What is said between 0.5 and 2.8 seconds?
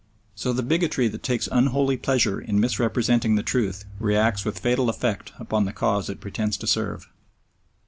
the bigotry that takes unholy pleasure in